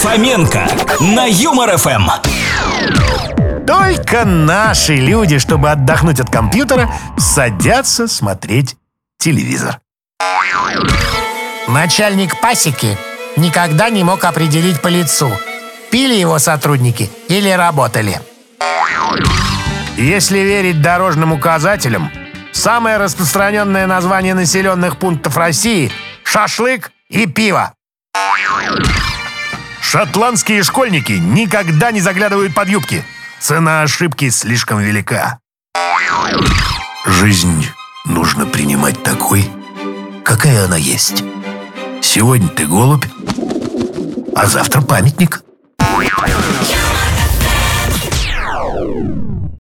Фоменко 0.00 0.66
на 1.00 1.26
Юмор 1.26 1.76
ФМ. 1.76 2.08
Только 3.66 4.24
наши 4.24 4.96
люди, 4.96 5.38
чтобы 5.38 5.70
отдохнуть 5.70 6.20
от 6.20 6.30
компьютера, 6.30 6.90
садятся 7.18 8.08
смотреть 8.08 8.76
телевизор. 9.18 9.78
Начальник 11.68 12.40
пасеки 12.40 12.96
никогда 13.36 13.90
не 13.90 14.02
мог 14.02 14.24
определить 14.24 14.80
по 14.80 14.88
лицу, 14.88 15.30
пили 15.90 16.14
его 16.14 16.38
сотрудники 16.38 17.10
или 17.28 17.50
работали. 17.50 18.22
Если 19.98 20.38
верить 20.38 20.80
дорожным 20.80 21.34
указателям, 21.34 22.10
самое 22.52 22.96
распространенное 22.96 23.86
название 23.86 24.32
населенных 24.32 24.96
пунктов 24.96 25.36
России– 25.36 25.92
шашлык 26.24 26.90
и 27.10 27.26
пиво. 27.26 27.74
Шотландские 29.90 30.62
школьники 30.62 31.14
никогда 31.14 31.90
не 31.90 32.00
заглядывают 32.00 32.54
под 32.54 32.68
юбки. 32.68 33.04
Цена 33.40 33.82
ошибки 33.82 34.30
слишком 34.30 34.78
велика. 34.78 35.40
Жизнь 37.04 37.66
нужно 38.04 38.46
принимать 38.46 39.02
такой, 39.02 39.50
какая 40.22 40.66
она 40.66 40.76
есть. 40.76 41.24
Сегодня 42.02 42.46
ты 42.46 42.68
голубь, 42.68 43.04
а 44.36 44.46
завтра 44.46 44.80
памятник. 44.80 45.42
Я 46.00 46.79